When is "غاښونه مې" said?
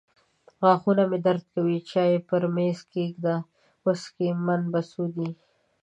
0.61-1.19